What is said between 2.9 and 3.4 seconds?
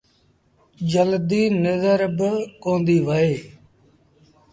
وهي۔